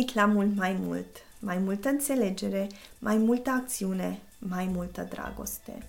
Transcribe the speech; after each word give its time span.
venit 0.00 0.14
la 0.14 0.26
mult 0.26 0.56
mai 0.56 0.72
mult, 0.72 1.16
mai 1.38 1.58
multă 1.58 1.88
înțelegere, 1.88 2.68
mai 2.98 3.16
multă 3.16 3.50
acțiune, 3.50 4.20
mai 4.38 4.70
multă 4.72 5.06
dragoste. 5.10 5.86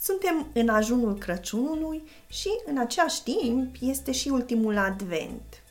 Suntem 0.00 0.46
în 0.52 0.68
ajunul 0.68 1.18
Crăciunului 1.18 2.02
și 2.28 2.48
în 2.66 2.78
același 2.78 3.22
timp 3.22 3.74
este 3.80 4.12
și 4.12 4.28
ultimul 4.28 4.78
advent. 4.78 5.62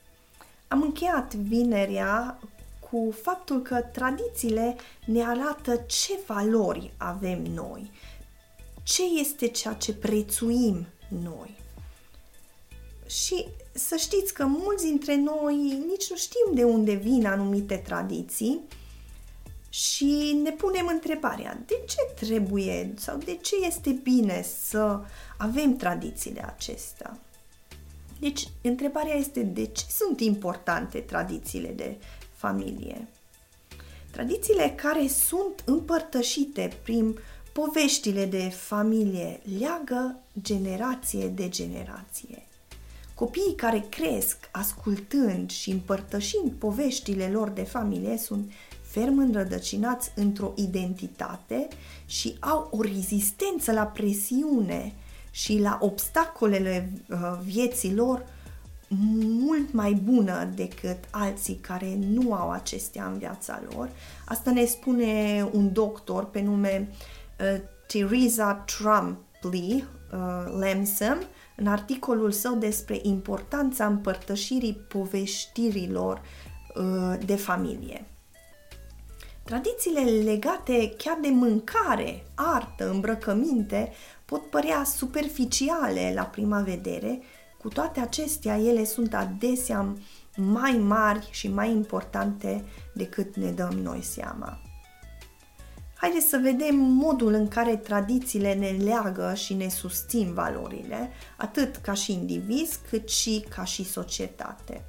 Am 0.67 0.81
încheiat 0.81 1.33
vinerea 1.33 2.39
cu 2.89 3.15
faptul 3.21 3.61
că 3.61 3.75
tradițiile 3.75 4.75
ne 5.05 5.23
arată 5.23 5.75
ce 5.87 6.19
valori 6.25 6.93
avem 6.97 7.41
noi, 7.43 7.91
ce 8.83 9.01
este 9.19 9.47
ceea 9.47 9.73
ce 9.73 9.93
prețuim 9.93 10.85
noi. 11.23 11.55
Și 13.05 13.45
să 13.77 13.95
știți 13.95 14.33
că 14.33 14.45
mulți 14.45 14.85
dintre 14.85 15.15
noi 15.15 15.55
nici 15.87 16.09
nu 16.09 16.15
știm 16.15 16.53
de 16.53 16.63
unde 16.63 16.93
vin 16.93 17.25
anumite 17.25 17.75
tradiții 17.75 18.59
și 19.69 20.39
ne 20.43 20.51
punem 20.51 20.87
întrebarea 20.87 21.61
de 21.65 21.81
ce 21.85 22.25
trebuie 22.25 22.93
sau 22.97 23.17
de 23.17 23.37
ce 23.41 23.55
este 23.65 23.89
bine 23.89 24.45
să 24.67 24.99
avem 25.37 25.75
tradițiile 25.75 26.45
acestea. 26.45 27.19
Deci, 28.19 28.47
întrebarea 28.61 29.13
este 29.13 29.41
de 29.41 29.65
ce 29.65 29.83
sunt 29.89 30.19
importante 30.19 30.99
tradițiile 30.99 31.69
de 31.69 31.97
familie? 32.33 33.07
Tradițiile 34.11 34.73
care 34.75 35.07
sunt 35.07 35.63
împărtășite 35.65 36.79
prin 36.83 37.17
poveștile 37.53 38.25
de 38.25 38.49
familie 38.49 39.39
leagă 39.59 40.19
generație 40.41 41.27
de 41.27 41.49
generație. 41.49 42.47
Copiii 43.17 43.55
care 43.55 43.85
cresc 43.89 44.37
ascultând 44.51 45.49
și 45.49 45.69
împărtășind 45.69 46.51
poveștile 46.51 47.27
lor 47.27 47.49
de 47.49 47.63
familie 47.63 48.17
sunt 48.17 48.51
ferm 48.81 49.17
înrădăcinați 49.17 50.11
într-o 50.15 50.53
identitate 50.55 51.67
și 52.05 52.35
au 52.39 52.67
o 52.71 52.81
rezistență 52.81 53.71
la 53.71 53.83
presiune 53.85 54.93
și 55.31 55.59
la 55.59 55.77
obstacolele 55.81 56.91
uh, 57.09 57.17
vieții 57.43 57.93
lor 57.93 58.25
mult 59.39 59.73
mai 59.73 59.93
bună 59.93 60.49
decât 60.55 60.97
alții 61.11 61.55
care 61.55 61.97
nu 62.09 62.33
au 62.33 62.51
acestea 62.51 63.05
în 63.05 63.17
viața 63.17 63.61
lor. 63.69 63.89
Asta 64.25 64.51
ne 64.51 64.65
spune 64.65 65.49
un 65.51 65.73
doctor 65.73 66.25
pe 66.25 66.41
nume 66.41 66.89
uh, 67.39 67.61
Teresa 67.87 68.53
Trumpley 68.53 69.85
uh, 70.11 70.59
Lamson 70.59 71.27
în 71.59 71.67
articolul 71.67 72.31
său 72.31 72.55
despre 72.55 72.99
importanța 73.01 73.85
împărtășirii 73.85 74.73
poveștirilor 74.73 76.21
uh, 76.75 77.25
de 77.25 77.35
familie. 77.35 78.05
Tradițiile 79.43 80.01
legate 80.01 80.93
chiar 80.97 81.17
de 81.21 81.27
mâncare, 81.27 82.23
artă, 82.35 82.89
îmbrăcăminte 82.89 83.91
pot 84.25 84.49
părea 84.49 84.83
superficiale 84.83 86.11
la 86.15 86.23
prima 86.23 86.61
vedere, 86.61 87.21
cu 87.57 87.67
toate 87.67 87.99
acestea 87.99 88.57
ele 88.57 88.85
sunt 88.85 89.13
adesea 89.13 89.93
mai 90.35 90.71
mari 90.71 91.27
și 91.31 91.47
mai 91.47 91.71
importante 91.71 92.63
decât 92.93 93.35
ne 93.35 93.51
dăm 93.51 93.71
noi 93.71 94.01
seama. 94.01 94.66
Haideți 95.97 96.27
să 96.27 96.39
vedem 96.41 96.75
modul 96.75 97.33
în 97.33 97.47
care 97.47 97.75
tradițiile 97.75 98.53
ne 98.53 98.69
leagă 98.69 99.33
și 99.35 99.53
ne 99.53 99.69
susțin 99.69 100.33
valorile, 100.33 101.09
atât 101.37 101.75
ca 101.75 101.93
și 101.93 102.11
indivizi, 102.11 102.79
cât 102.89 103.09
și 103.09 103.45
ca 103.55 103.63
și 103.63 103.83
societate. 103.83 104.85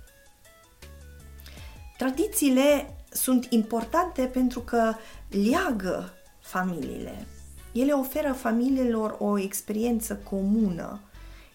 Tradițiile 1.96 2.94
sunt 3.10 3.46
importante 3.50 4.22
pentru 4.22 4.60
că 4.60 4.94
leagă 5.28 6.12
familiile. 6.40 7.26
Ele 7.72 7.92
oferă 7.92 8.32
familiilor 8.32 9.16
o 9.18 9.38
experiență 9.38 10.20
comună, 10.30 11.00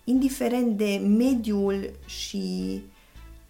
indiferent 0.04 0.78
de 0.78 1.02
mediul 1.18 1.90
și 2.06 2.82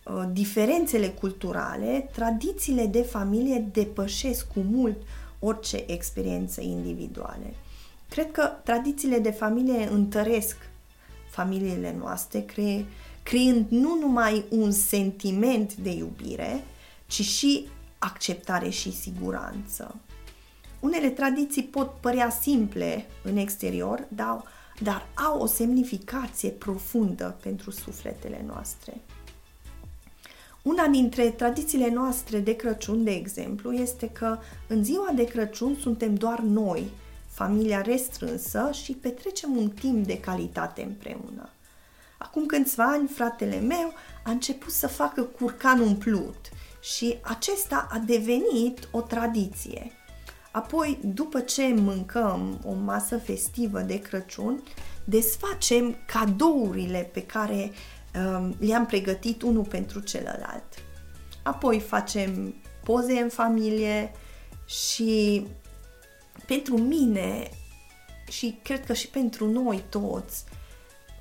uh, 0.05 0.23
diferențele 0.31 1.07
culturale, 1.07 2.09
tradițiile 2.11 2.85
de 2.85 3.01
familie 3.01 3.65
depășesc 3.71 4.47
cu 4.53 4.59
mult 4.59 4.97
orice 5.43 5.83
experiență 5.87 6.61
individuale. 6.61 7.53
Cred 8.09 8.31
că 8.31 8.51
tradițiile 8.63 9.19
de 9.19 9.31
familie 9.31 9.87
întăresc 9.91 10.57
familiile 11.29 11.95
noastre, 11.99 12.39
cre- 12.39 12.85
creând 13.23 13.65
nu 13.69 13.97
numai 13.99 14.45
un 14.49 14.71
sentiment 14.71 15.75
de 15.75 15.89
iubire, 15.89 16.63
ci 17.07 17.21
și 17.21 17.67
acceptare 17.99 18.69
și 18.69 18.91
siguranță. 18.91 19.95
Unele 20.79 21.09
tradiții 21.09 21.63
pot 21.63 21.93
părea 21.99 22.29
simple 22.29 23.05
în 23.23 23.37
exterior, 23.37 24.07
dar, 24.07 24.43
dar 24.79 25.07
au 25.13 25.41
o 25.41 25.45
semnificație 25.45 26.49
profundă 26.49 27.37
pentru 27.41 27.71
sufletele 27.71 28.43
noastre. 28.47 29.01
Una 30.63 30.87
dintre 30.87 31.29
tradițiile 31.29 31.89
noastre 31.89 32.39
de 32.39 32.55
Crăciun, 32.55 33.03
de 33.03 33.11
exemplu, 33.11 33.71
este 33.71 34.09
că 34.09 34.37
în 34.67 34.83
ziua 34.83 35.11
de 35.15 35.23
Crăciun 35.23 35.75
suntem 35.81 36.15
doar 36.15 36.39
noi, 36.39 36.91
familia 37.27 37.81
restrânsă 37.81 38.69
și 38.83 38.91
petrecem 38.93 39.57
un 39.57 39.69
timp 39.69 40.05
de 40.05 40.19
calitate 40.19 40.83
împreună. 40.83 41.49
Acum 42.17 42.45
câțiva 42.45 42.83
ani, 42.83 43.07
fratele 43.07 43.59
meu 43.59 43.93
a 44.23 44.31
început 44.31 44.71
să 44.71 44.87
facă 44.87 45.21
curcan 45.21 45.79
umplut 45.79 46.49
și 46.81 47.17
acesta 47.21 47.87
a 47.91 47.97
devenit 47.97 48.87
o 48.91 49.01
tradiție. 49.01 49.91
Apoi, 50.51 50.99
după 51.01 51.39
ce 51.39 51.73
mâncăm 51.73 52.59
o 52.65 52.73
masă 52.73 53.17
festivă 53.17 53.79
de 53.79 53.99
Crăciun, 53.99 54.63
desfacem 55.03 55.95
cadourile 56.05 57.09
pe 57.13 57.21
care 57.23 57.53
Um, 57.63 57.71
le-am 58.57 58.85
pregătit 58.85 59.41
unul 59.41 59.65
pentru 59.65 59.99
celălalt. 59.99 60.63
Apoi 61.43 61.79
facem 61.79 62.55
poze 62.83 63.19
în 63.19 63.29
familie 63.29 64.11
și 64.65 65.45
pentru 66.45 66.77
mine 66.77 67.49
și 68.29 68.59
cred 68.63 68.85
că 68.85 68.93
și 68.93 69.07
pentru 69.07 69.51
noi 69.51 69.83
toți 69.89 70.43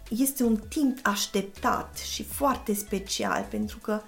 este 0.08 0.44
un 0.44 0.56
timp 0.56 0.98
așteptat 1.02 1.97
și 1.97 2.22
foarte 2.22 2.75
special 2.75 3.47
pentru 3.50 3.78
că 3.78 4.00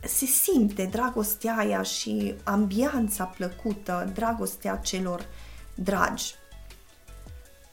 se 0.00 0.24
simte 0.24 0.84
dragostea 0.84 1.56
aia 1.56 1.82
și 1.82 2.34
ambianța 2.44 3.24
plăcută, 3.24 4.10
dragostea 4.14 4.76
celor 4.76 5.26
dragi. 5.74 6.34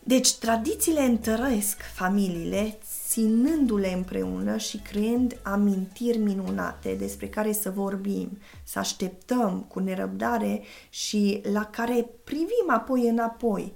Deci, 0.06 0.34
tradițiile 0.34 1.02
întăresc 1.02 1.82
familiile, 1.94 2.78
ținându-le 3.08 3.94
împreună 3.94 4.58
și 4.58 4.78
creând 4.78 5.40
amintiri 5.42 6.18
minunate 6.18 6.94
despre 6.94 7.28
care 7.28 7.52
să 7.52 7.70
vorbim, 7.70 8.38
să 8.64 8.80
așteptăm 8.80 9.66
cu 9.68 9.80
nerăbdare 9.80 10.62
și 10.90 11.42
la 11.52 11.66
care 11.66 12.10
privim 12.24 12.66
apoi 12.68 13.08
înapoi. 13.08 13.74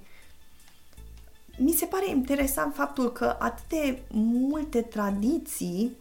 Mi 1.58 1.72
se 1.72 1.86
pare 1.86 2.10
interesant 2.10 2.74
faptul 2.74 3.12
că 3.12 3.36
atât 3.38 3.68
de 3.68 4.02
multe 4.10 4.80
tradiții 4.80 5.96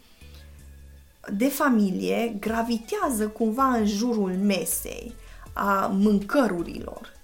de 1.33 1.47
familie 1.47 2.35
gravitează 2.39 3.27
cumva 3.27 3.67
în 3.67 3.85
jurul 3.85 4.31
mesei, 4.31 5.13
a 5.53 5.87
mâncărurilor. 5.87 7.16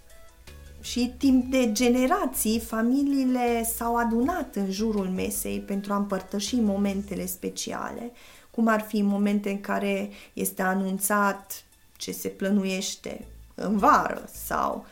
Și 0.84 1.14
timp 1.18 1.52
de 1.52 1.72
generații, 1.72 2.60
familiile 2.60 3.64
s-au 3.76 3.96
adunat 3.96 4.56
în 4.56 4.72
jurul 4.72 5.08
mesei 5.08 5.60
pentru 5.60 5.94
a 5.94 5.96
împărtăși 5.96 6.56
momentele 6.56 7.26
speciale, 7.26 8.12
cum 8.52 8.68
ar 8.68 8.82
fi 8.82 9.02
momente 9.02 9.50
în 9.50 9.62
care 9.62 10.10
este 10.34 10.62
anunțat 10.62 11.64
ce 11.98 12.12
se 12.12 12.28
plănuiește 12.28 13.26
în 13.56 13.78
vară 13.78 14.30
sau, 14.46 14.86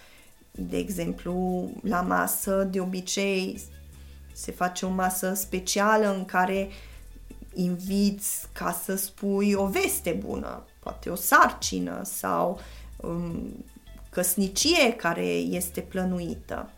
de 0.52 0.78
exemplu, 0.78 1.70
la 1.84 2.02
masă, 2.02 2.68
de 2.72 2.80
obicei 2.80 3.62
se 4.34 4.52
face 4.52 4.86
o 4.86 4.90
masă 4.90 5.34
specială 5.34 6.16
în 6.16 6.26
care 6.26 6.70
inviți 7.54 8.48
ca 8.52 8.80
să 8.84 8.96
spui 8.96 9.54
o 9.54 9.66
veste 9.66 10.12
bună, 10.26 10.64
poate 10.80 11.10
o 11.10 11.16
sarcină 11.16 12.02
sau 12.04 12.60
um, 12.98 13.64
căsnicie 14.12 14.94
care 14.94 15.26
este 15.32 15.82
plănuită. 15.82 16.72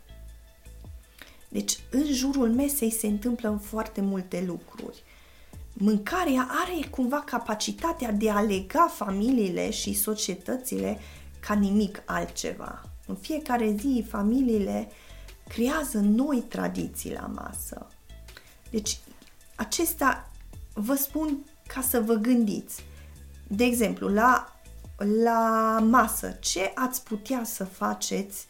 Deci, 1.48 1.78
în 1.90 2.04
jurul 2.12 2.52
mesei 2.52 2.90
se 2.90 3.06
întâmplă 3.06 3.60
foarte 3.62 4.00
multe 4.00 4.44
lucruri. 4.46 5.02
Mâncarea 5.72 6.48
are 6.50 6.88
cumva 6.90 7.20
capacitatea 7.20 8.12
de 8.12 8.30
a 8.30 8.40
lega 8.40 8.86
familiile 8.94 9.70
și 9.70 9.92
societățile 9.92 10.98
ca 11.40 11.54
nimic 11.54 12.02
altceva. 12.04 12.82
În 13.06 13.14
fiecare 13.14 13.76
zi, 13.78 14.04
familiile 14.08 14.88
creează 15.48 15.98
noi 15.98 16.40
tradiții 16.48 17.12
la 17.12 17.30
masă. 17.34 17.86
Deci, 18.70 18.98
acesta 19.54 20.30
vă 20.72 20.94
spun 20.94 21.44
ca 21.66 21.80
să 21.80 22.00
vă 22.00 22.14
gândiți. 22.14 22.84
De 23.46 23.64
exemplu, 23.64 24.08
la 24.08 24.53
la 24.96 25.78
masă, 25.88 26.36
ce 26.40 26.72
ați 26.74 27.02
putea 27.02 27.42
să 27.44 27.64
faceți 27.64 28.46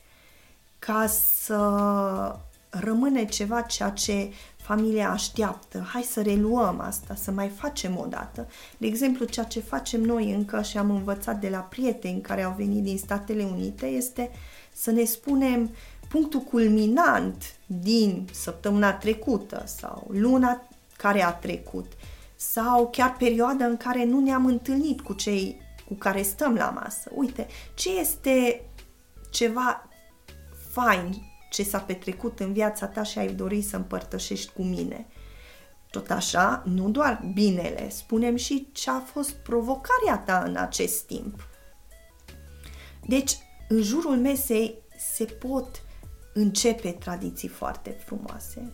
ca 0.79 1.07
să 1.07 2.37
rămâne 2.69 3.25
ceva 3.25 3.61
ceea 3.61 3.91
ce 3.91 4.33
familia 4.57 5.11
așteaptă. 5.11 5.87
Hai 5.93 6.03
să 6.03 6.23
reluăm 6.23 6.81
asta, 6.81 7.15
să 7.15 7.31
mai 7.31 7.49
facem 7.49 7.99
o 7.99 8.07
dată. 8.07 8.49
De 8.77 8.87
exemplu, 8.87 9.25
ceea 9.25 9.47
ce 9.47 9.61
facem 9.61 10.01
noi 10.01 10.33
încă 10.33 10.63
și 10.63 10.79
am 10.79 10.91
învățat 10.91 11.41
de 11.41 11.49
la 11.49 11.59
prieteni 11.59 12.21
care 12.21 12.43
au 12.43 12.55
venit 12.57 12.83
din 12.83 12.99
Statele 12.99 13.45
Unite 13.45 13.87
este 13.87 14.31
să 14.73 14.91
ne 14.91 15.05
spunem 15.05 15.71
punctul 16.09 16.41
culminant 16.41 17.55
din 17.67 18.29
săptămâna 18.33 18.93
trecută 18.93 19.63
sau 19.67 20.11
luna 20.11 20.63
care 20.97 21.25
a 21.25 21.33
trecut 21.33 21.93
sau 22.37 22.89
chiar 22.93 23.17
perioada 23.19 23.65
în 23.65 23.77
care 23.77 24.05
nu 24.05 24.21
ne-am 24.21 24.47
întâlnit 24.47 25.01
cu 25.01 25.13
cei 25.13 25.61
cu 25.87 25.95
care 25.95 26.23
stăm 26.23 26.55
la 26.55 26.71
masă. 26.71 27.11
Uite, 27.15 27.47
ce 27.75 27.99
este 27.99 28.65
ceva 29.31 29.89
fain 30.73 31.33
ce 31.51 31.63
s-a 31.63 31.79
petrecut 31.79 32.41
în 32.41 32.53
viața 32.53 32.87
ta 32.87 33.03
și 33.03 33.19
ai 33.19 33.33
dori 33.33 33.63
să 33.63 33.77
împărtășești 33.77 34.53
cu 34.53 34.63
mine. 34.63 35.07
Tot 35.91 36.11
așa, 36.11 36.63
nu 36.67 36.91
doar 36.91 37.25
binele, 37.35 37.89
spunem 37.91 38.37
și 38.37 38.69
ce 38.73 38.91
a 38.91 39.01
fost 39.01 39.31
provocarea 39.31 40.19
ta 40.25 40.43
în 40.47 40.57
acest 40.57 41.03
timp. 41.03 41.49
Deci, 43.07 43.39
în 43.69 43.83
jurul 43.83 44.17
mesei 44.17 44.79
se 45.15 45.25
pot 45.25 45.83
începe 46.33 46.91
tradiții 46.91 47.49
foarte 47.49 47.91
frumoase. 47.91 48.73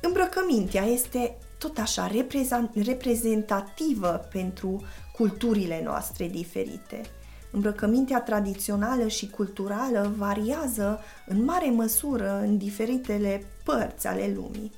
Îmbrăcămintea 0.00 0.84
este 0.84 1.38
tot 1.60 1.78
așa 1.78 2.10
reprezentativă 2.74 4.28
pentru 4.32 4.82
culturile 5.12 5.80
noastre 5.84 6.28
diferite. 6.28 7.00
Îmbrăcămintea 7.50 8.20
tradițională 8.20 9.08
și 9.08 9.30
culturală 9.30 10.12
variază 10.16 11.00
în 11.26 11.44
mare 11.44 11.70
măsură 11.70 12.38
în 12.38 12.58
diferitele 12.58 13.44
părți 13.64 14.06
ale 14.06 14.32
lumii. 14.34 14.72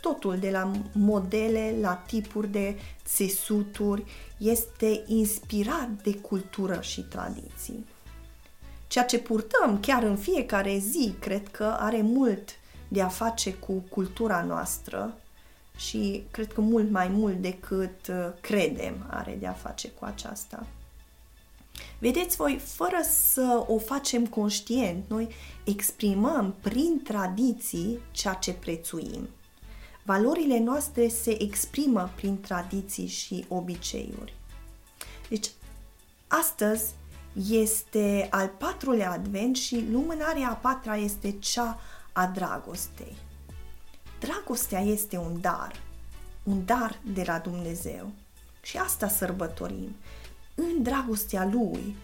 Totul 0.00 0.36
de 0.38 0.50
la 0.50 0.70
modele 0.92 1.74
la 1.80 1.94
tipuri 1.94 2.48
de 2.48 2.78
țesuturi 3.04 4.04
este 4.38 5.02
inspirat 5.06 5.88
de 6.02 6.14
cultură 6.14 6.80
și 6.80 7.00
tradiții. 7.00 7.86
Ceea 8.86 9.04
ce 9.04 9.18
purtăm 9.18 9.80
chiar 9.80 10.02
în 10.02 10.16
fiecare 10.16 10.78
zi 10.78 11.14
cred 11.18 11.48
că 11.48 11.76
are 11.78 12.02
mult 12.02 12.48
de 12.88 13.02
a 13.02 13.08
face 13.08 13.54
cu 13.54 13.72
cultura 13.72 14.42
noastră 14.42 15.14
și 15.80 16.24
cred 16.30 16.52
că 16.52 16.60
mult 16.60 16.90
mai 16.90 17.08
mult 17.08 17.36
decât 17.36 18.06
uh, 18.08 18.28
credem 18.40 19.06
are 19.10 19.36
de 19.40 19.46
a 19.46 19.52
face 19.52 19.90
cu 19.90 20.04
aceasta. 20.04 20.66
Vedeți 21.98 22.36
voi, 22.36 22.60
fără 22.64 23.00
să 23.32 23.64
o 23.66 23.78
facem 23.78 24.26
conștient, 24.26 25.04
noi 25.08 25.28
exprimăm 25.64 26.54
prin 26.60 27.00
tradiții 27.04 27.98
ceea 28.10 28.34
ce 28.34 28.52
prețuim. 28.52 29.28
Valorile 30.02 30.58
noastre 30.58 31.08
se 31.08 31.42
exprimă 31.42 32.10
prin 32.14 32.40
tradiții 32.40 33.06
și 33.06 33.44
obiceiuri. 33.48 34.34
Deci, 35.28 35.50
astăzi 36.26 36.94
este 37.50 38.28
al 38.30 38.48
patrulea 38.48 39.10
advent 39.10 39.56
și 39.56 39.84
lumânarea 39.90 40.48
a 40.48 40.54
patra 40.54 40.96
este 40.96 41.30
cea 41.38 41.80
a 42.12 42.26
dragostei. 42.26 43.16
Dragostea 44.20 44.80
este 44.80 45.16
un 45.16 45.40
dar, 45.40 45.82
un 46.42 46.64
dar 46.64 47.00
de 47.12 47.22
la 47.26 47.38
Dumnezeu. 47.38 48.10
Și 48.62 48.76
asta 48.76 49.08
sărbătorim 49.08 49.94
în 50.54 50.82
dragostea 50.82 51.44
Lui, 51.44 51.96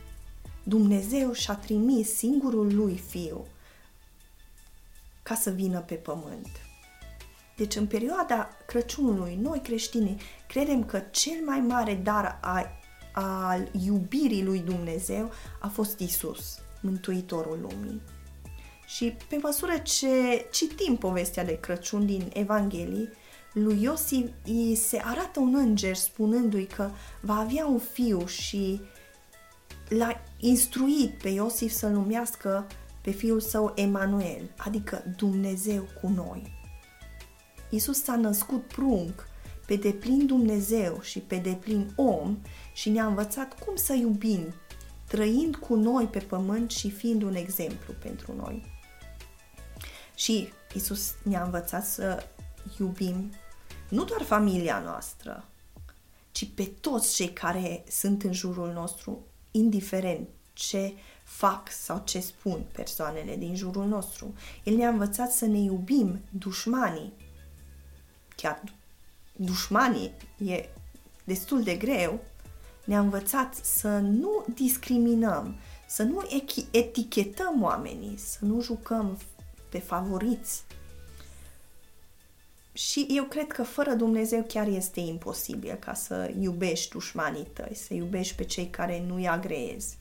Dumnezeu 0.63 1.33
și-a 1.33 1.55
trimis 1.55 2.15
singurul 2.15 2.75
Lui 2.75 2.99
Fiu 2.99 3.47
ca 5.23 5.35
să 5.35 5.51
vină 5.51 5.81
pe 5.81 5.95
pământ. 5.95 6.49
Deci 7.57 7.77
în 7.77 7.87
perioada 7.87 8.49
Crăciunului, 8.67 9.39
noi 9.43 9.61
creștinii 9.61 10.21
credem 10.49 10.85
că 10.85 10.99
cel 10.99 11.45
mai 11.45 11.61
mare 11.61 11.95
dar 11.95 12.39
a, 12.41 12.67
al 13.13 13.69
iubirii 13.85 14.45
lui 14.45 14.59
Dumnezeu 14.59 15.31
a 15.61 15.69
fost 15.69 15.99
Isus, 15.99 16.59
Mântuitorul 16.81 17.59
lumii. 17.61 18.01
Și 18.87 19.17
pe 19.29 19.39
măsură 19.43 19.73
ce 19.83 20.47
citim 20.53 20.97
povestea 20.97 21.45
de 21.45 21.59
Crăciun 21.61 22.07
din 22.07 22.31
Evanghelii, 22.33 23.09
lui 23.53 23.83
Iosif 23.83 24.29
îi 24.45 24.75
se 24.75 25.01
arată 25.05 25.41
un 25.41 25.55
înger 25.55 25.95
spunându-i 25.95 26.67
că 26.67 26.91
va 27.21 27.35
avea 27.35 27.67
un 27.67 27.79
fiu 27.79 28.27
și 28.27 28.81
l-a 29.89 30.23
instruit 30.39 31.11
pe 31.23 31.29
Iosif 31.29 31.73
să 31.73 31.87
numească 31.87 32.67
pe 33.01 33.11
fiul 33.11 33.41
său 33.41 33.73
Emanuel, 33.75 34.51
adică 34.57 35.05
Dumnezeu 35.17 35.89
cu 36.01 36.09
noi. 36.09 36.53
Isus 37.71 38.03
s-a 38.03 38.17
născut 38.17 38.63
prunc, 38.63 39.29
pe 39.67 39.77
deplin 39.77 40.27
Dumnezeu 40.27 41.01
și 41.03 41.19
pe 41.19 41.37
deplin 41.37 41.93
om 41.97 42.39
și 42.75 42.91
ne-a 42.91 43.07
învățat 43.07 43.65
cum 43.65 43.77
să 43.77 43.95
iubim, 43.95 44.55
trăind 45.09 45.57
cu 45.57 45.75
noi 45.75 46.05
pe 46.05 46.19
pământ 46.19 46.71
și 46.71 46.91
fiind 46.91 47.23
un 47.23 47.35
exemplu 47.35 47.95
pentru 48.03 48.35
noi. 48.37 48.76
Și 50.17 50.53
Isus 50.75 51.15
ne-a 51.23 51.43
învățat 51.43 51.87
să 51.87 52.27
iubim 52.79 53.33
nu 53.89 54.05
doar 54.05 54.23
familia 54.23 54.79
noastră, 54.79 55.45
ci 56.33 56.49
pe 56.55 56.65
toți 56.65 57.15
cei 57.15 57.31
care 57.31 57.85
sunt 57.89 58.23
în 58.23 58.33
jurul 58.33 58.73
nostru, 58.73 59.27
indiferent 59.51 60.29
ce 60.53 60.95
fac 61.25 61.71
sau 61.71 62.03
ce 62.05 62.21
spun 62.21 62.65
persoanele 62.73 63.37
din 63.37 63.57
jurul 63.57 63.87
nostru. 63.87 64.35
El 64.63 64.77
ne-a 64.77 64.89
învățat 64.89 65.33
să 65.33 65.47
ne 65.47 65.59
iubim 65.59 66.21
dușmanii. 66.31 67.13
Chiar 68.37 68.63
dușmanii 69.33 70.13
e 70.39 70.69
destul 71.25 71.63
de 71.63 71.75
greu. 71.75 72.21
Ne-a 72.85 73.01
învățat 73.01 73.55
să 73.55 73.99
nu 73.99 74.45
discriminăm, 74.55 75.55
să 75.87 76.03
nu 76.03 76.29
etichetăm 76.71 77.63
oamenii, 77.63 78.17
să 78.19 78.45
nu 78.45 78.61
jucăm 78.61 79.19
pe 79.69 79.79
favoriți, 79.79 80.63
și 82.77 83.07
eu 83.11 83.25
cred 83.25 83.47
că 83.47 83.63
fără 83.63 83.93
Dumnezeu 83.93 84.45
chiar 84.49 84.67
este 84.67 85.01
imposibil 85.01 85.75
ca 85.75 85.95
să 85.95 86.31
iubești 86.41 86.91
dușmanii 86.91 87.47
tăi, 87.53 87.75
să 87.75 87.95
iubești 87.95 88.35
pe 88.35 88.45
cei 88.45 88.67
care 88.67 89.05
nu-i 89.07 89.29
agreezi. 89.29 89.97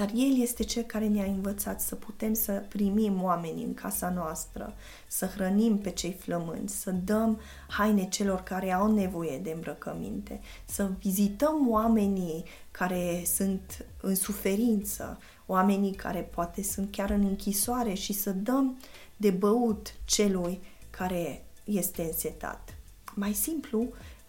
Dar 0.00 0.10
El 0.14 0.40
este 0.40 0.62
Cel 0.62 0.82
care 0.82 1.06
ne-a 1.06 1.24
învățat 1.24 1.80
să 1.80 1.94
putem 1.94 2.34
să 2.34 2.52
primim 2.68 3.22
oamenii 3.22 3.64
în 3.64 3.74
casa 3.74 4.10
noastră, 4.10 4.74
să 5.06 5.26
hrănim 5.26 5.78
pe 5.78 5.90
cei 5.90 6.12
flămânți, 6.12 6.80
să 6.80 6.90
dăm 6.90 7.40
haine 7.68 8.08
celor 8.08 8.40
care 8.40 8.72
au 8.72 8.92
nevoie 8.92 9.38
de 9.38 9.50
îmbrăcăminte, 9.50 10.40
să 10.64 10.90
vizităm 11.00 11.68
oamenii 11.70 12.44
care 12.70 13.22
sunt 13.24 13.86
în 14.00 14.14
suferință, 14.14 15.18
oamenii 15.46 15.92
care 15.92 16.20
poate 16.20 16.62
sunt 16.62 16.90
chiar 16.90 17.10
în 17.10 17.24
închisoare 17.24 17.94
și 17.94 18.12
să 18.12 18.30
dăm 18.30 18.78
de 19.16 19.30
băut 19.30 19.94
celui 20.04 20.60
care 20.90 21.44
este 21.64 22.02
însetat. 22.02 22.74
Mai 23.14 23.32
simplu, 23.32 23.80
eh, 23.80 24.19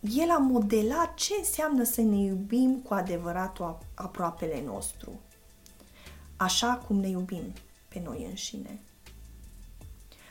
el 0.00 0.30
a 0.30 0.38
modelat 0.38 1.14
ce 1.14 1.34
înseamnă 1.38 1.84
să 1.84 2.00
ne 2.00 2.16
iubim 2.16 2.76
cu 2.76 2.94
adevărat 2.94 3.58
aproapele 3.94 4.62
nostru, 4.64 5.20
așa 6.36 6.82
cum 6.86 6.96
ne 6.96 7.08
iubim 7.08 7.52
pe 7.88 8.02
noi 8.04 8.26
înșine. 8.28 8.80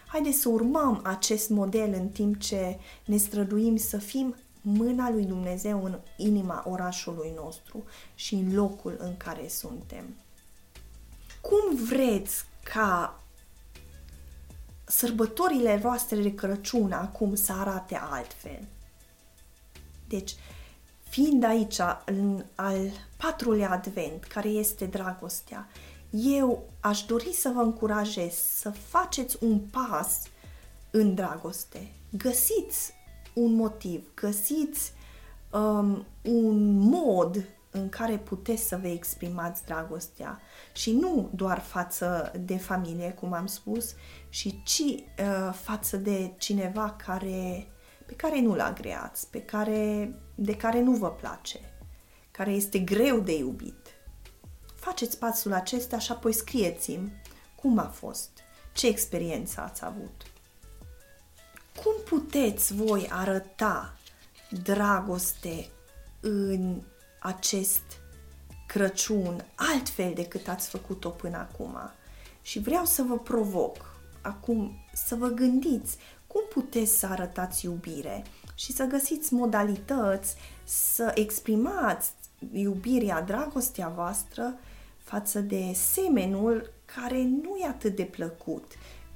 Haideți 0.08 0.38
să 0.38 0.50
urmăm 0.50 1.00
acest 1.04 1.50
model 1.50 1.94
în 1.94 2.10
timp 2.10 2.40
ce 2.40 2.80
ne 3.06 3.18
străduim 3.18 3.76
să 3.76 3.98
fim 3.98 4.36
mâna 4.62 5.10
lui 5.10 5.26
Dumnezeu 5.26 5.84
în 5.84 6.00
inima 6.18 6.64
orașului 6.68 7.32
nostru 7.36 7.84
și 8.16 8.34
în 8.34 8.54
locul 8.54 8.96
în 9.00 9.18
care 9.18 9.48
suntem. 9.48 10.06
Cum 11.42 11.86
vreți 11.86 12.44
ca 12.64 13.20
sărbătorile 14.86 15.76
voastre 15.76 16.22
de 16.22 16.34
Crăciun 16.36 16.92
acum 16.92 17.36
să 17.36 17.54
arate 17.54 17.96
altfel. 17.96 18.68
Deci, 20.12 20.36
fiind 21.10 21.44
aici 21.44 21.78
în 22.06 22.44
al 22.56 22.78
patrulea 23.18 23.72
advent, 23.72 24.24
care 24.24 24.48
este 24.48 24.86
dragostea, 24.86 25.68
eu 26.10 26.64
aș 26.80 27.02
dori 27.02 27.34
să 27.34 27.52
vă 27.56 27.62
încurajez 27.62 28.34
să 28.34 28.70
faceți 28.70 29.38
un 29.40 29.60
pas 29.60 30.22
în 30.92 31.16
dragoste. 31.16 31.92
Găsiți 32.18 32.94
un 33.34 33.54
motiv, 33.54 34.04
găsiți 34.16 34.94
um, 35.52 36.06
un 36.22 36.78
mod 36.78 37.46
în 37.72 37.90
care 37.90 38.18
puteți 38.18 38.64
să 38.64 38.78
vă 38.82 38.88
exprimați 38.88 39.66
dragostea 39.66 40.40
și 40.74 40.92
nu 40.92 41.30
doar 41.36 41.60
față 41.60 42.32
de 42.46 42.58
familie, 42.58 43.12
cum 43.12 43.34
am 43.34 43.46
spus, 43.46 43.96
și 44.30 44.64
ci 44.64 44.80
uh, 44.80 45.54
față 45.54 45.98
de 45.98 46.34
cineva 46.38 46.96
care, 47.06 47.68
pe 48.12 48.18
care 48.18 48.40
nu-l 48.40 48.60
agreați, 48.60 49.30
pe 49.30 49.42
care, 49.42 50.14
de 50.36 50.56
care 50.56 50.80
nu 50.80 50.92
vă 50.92 51.12
place. 51.12 51.60
care 52.32 52.52
este 52.52 52.80
greu 52.80 53.20
de 53.20 53.38
iubit. 53.38 53.88
Faceți 54.76 55.18
pasul 55.18 55.54
acesta 55.54 56.00
și 56.00 56.12
apoi 56.12 56.34
scrieți-mi 56.34 57.22
cum 57.56 57.78
a 57.78 57.88
fost, 57.88 58.30
ce 58.74 58.88
experiență 58.88 59.62
ați 59.62 59.86
avut. 59.86 60.22
Cum 61.84 61.94
puteți 62.06 62.74
voi 62.74 63.08
arăta 63.12 63.98
dragoste 64.64 65.70
în 66.20 66.82
acest 67.20 67.84
Crăciun 68.68 69.46
altfel 69.56 70.14
decât 70.14 70.48
ați 70.48 70.70
făcut-o 70.70 71.10
până 71.10 71.38
acum? 71.38 71.78
Și 72.42 72.60
vreau 72.60 72.86
să 72.86 73.02
vă 73.02 73.18
provoc 73.20 73.78
acum 74.22 74.86
să 74.94 75.16
vă 75.16 75.28
gândiți 75.28 75.98
cum 76.32 76.42
puteți 76.50 77.00
să 77.00 77.06
arătați 77.06 77.66
iubire 77.66 78.24
și 78.56 78.72
să 78.72 78.84
găsiți 78.84 79.34
modalități 79.34 80.36
să 80.64 81.12
exprimați 81.16 82.12
iubirea, 82.52 83.22
dragostea 83.22 83.88
voastră 83.88 84.54
față 84.98 85.40
de 85.40 85.72
semenul 85.74 86.72
care 86.96 87.24
nu 87.24 87.58
e 87.62 87.68
atât 87.68 87.96
de 87.96 88.04
plăcut, 88.04 88.72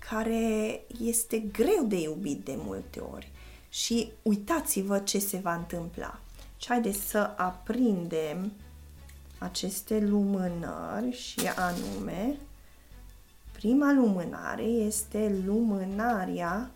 care 0.10 0.82
este 1.02 1.38
greu 1.40 1.86
de 1.88 2.02
iubit 2.02 2.46
de 2.46 2.56
multe 2.58 3.00
ori. 3.00 3.32
Și 3.70 4.12
uitați-vă 4.22 5.00
ce 5.00 5.20
se 5.20 5.38
va 5.38 5.56
întâmpla. 5.56 6.20
Și 6.58 6.68
haideți 6.68 7.00
să 7.00 7.34
aprindem 7.38 8.52
aceste 9.38 10.00
lumânări 10.00 11.12
și 11.12 11.40
anume 11.56 12.38
prima 13.52 13.94
lumânare 13.94 14.64
este 14.64 15.42
lumânarea 15.46 16.72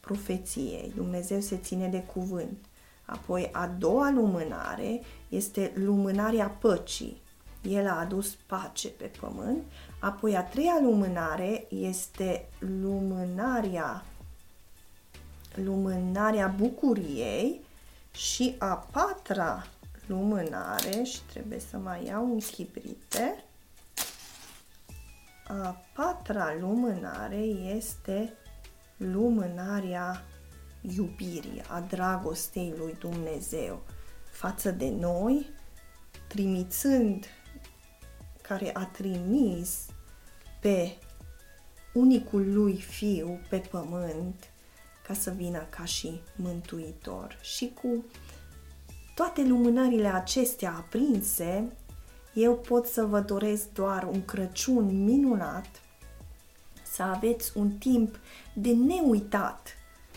profeției. 0.00 0.92
Dumnezeu 0.96 1.40
se 1.40 1.56
ține 1.56 1.88
de 1.88 2.02
cuvânt. 2.02 2.64
Apoi 3.04 3.48
a 3.52 3.66
doua 3.66 4.10
lumânare 4.10 5.00
este 5.28 5.72
lumânarea 5.74 6.48
păcii. 6.48 7.20
El 7.62 7.88
a 7.88 7.98
adus 7.98 8.34
pace 8.46 8.88
pe 8.88 9.10
pământ. 9.20 9.62
Apoi 9.98 10.36
a 10.36 10.42
treia 10.42 10.78
lumânare 10.82 11.66
este 11.68 12.48
lumânarea 12.58 14.04
lumânarea 15.54 16.46
bucuriei 16.46 17.60
și 18.12 18.54
a 18.58 18.74
patra 18.92 19.66
lumânare 20.06 21.02
și 21.02 21.20
trebuie 21.22 21.58
să 21.58 21.76
mai 21.76 22.04
iau 22.04 22.24
un 22.24 22.38
chibrite. 22.38 23.44
A 25.46 25.84
patra 25.94 26.54
lumânare 26.60 27.40
este 27.76 28.32
lumânarea 29.00 30.24
iubirii, 30.96 31.62
a 31.68 31.80
dragostei 31.80 32.74
lui 32.76 32.96
Dumnezeu 32.98 33.82
față 34.30 34.70
de 34.70 34.90
noi, 34.90 35.46
trimițând, 36.26 37.26
care 38.42 38.70
a 38.76 38.84
trimis 38.84 39.86
pe 40.60 40.96
unicul 41.92 42.52
lui 42.52 42.80
fiu 42.80 43.40
pe 43.48 43.56
pământ 43.70 44.50
ca 45.06 45.14
să 45.14 45.30
vină 45.30 45.66
ca 45.70 45.84
și 45.84 46.20
mântuitor. 46.36 47.38
Și 47.42 47.72
cu 47.82 48.04
toate 49.14 49.42
lumânările 49.42 50.08
acestea 50.08 50.74
aprinse, 50.74 51.72
eu 52.34 52.56
pot 52.56 52.86
să 52.86 53.04
vă 53.04 53.20
doresc 53.20 53.72
doar 53.72 54.02
un 54.02 54.24
Crăciun 54.24 55.04
minunat, 55.04 55.66
să 56.92 57.02
aveți 57.02 57.56
un 57.56 57.70
timp 57.70 58.18
de 58.54 58.70
neuitat 58.72 59.68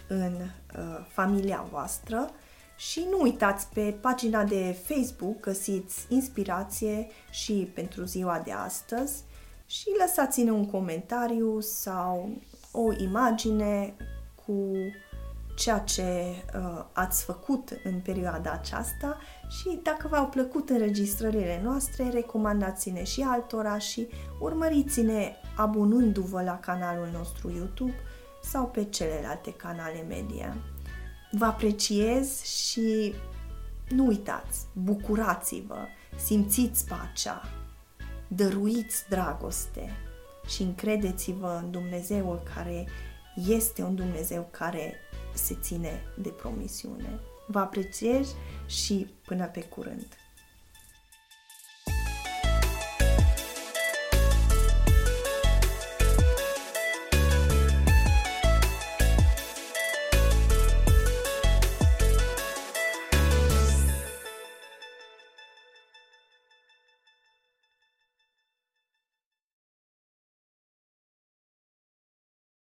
în 0.08 0.34
uh, 0.34 1.06
familia 1.08 1.68
voastră 1.72 2.30
și 2.75 3.06
nu 3.10 3.22
uitați, 3.22 3.68
pe 3.74 3.96
pagina 4.01 4.44
de 4.44 4.77
Facebook 4.84 5.39
găsiți 5.39 6.06
inspirație 6.10 7.08
și 7.32 7.72
pentru 7.74 8.03
ziua 8.03 8.42
de 8.46 8.51
astăzi 8.51 9.24
și 9.65 9.88
lăsați-ne 10.00 10.51
un 10.51 10.70
comentariu 10.70 11.60
sau 11.60 12.30
o 12.72 12.94
imagine 12.98 13.94
cu 14.46 14.72
ceea 15.55 15.79
ce 15.79 16.03
uh, 16.03 16.86
ați 16.91 17.24
făcut 17.24 17.79
în 17.83 18.00
perioada 18.00 18.51
aceasta 18.51 19.17
și 19.50 19.79
dacă 19.83 20.07
v-au 20.07 20.27
plăcut 20.27 20.69
înregistrările 20.69 21.62
noastre, 21.63 22.10
recomandați-ne 22.10 23.03
și 23.03 23.22
altora 23.22 23.77
și 23.77 24.07
urmăriți-ne 24.39 25.31
abonându-vă 25.55 26.41
la 26.41 26.60
canalul 26.60 27.10
nostru 27.13 27.51
YouTube 27.51 27.95
sau 28.43 28.65
pe 28.65 28.83
celelalte 28.83 29.53
canale 29.53 30.05
media. 30.07 30.57
Vă 31.31 31.45
apreciez 31.45 32.41
și 32.41 33.13
nu 33.89 34.05
uitați, 34.05 34.65
bucurați-vă, 34.74 35.77
simțiți 36.15 36.86
pacea, 36.88 37.41
dăruiți 38.27 39.05
dragoste 39.10 39.91
și 40.48 40.62
încredeți-vă 40.62 41.60
în 41.63 41.72
Dumnezeul 41.72 42.41
care 42.55 42.88
este 43.48 43.81
un 43.81 43.95
Dumnezeu 43.95 44.48
care 44.51 44.95
se 45.34 45.58
ține 45.62 46.02
de 46.18 46.30
promisiune. 46.30 47.20
Vă 47.48 47.60
apreciez 47.60 48.36
și 48.66 49.08
până 49.25 49.48
pe 49.48 49.63
curând! 49.63 50.08